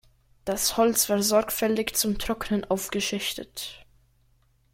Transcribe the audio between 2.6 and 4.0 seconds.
aufgeschichtet.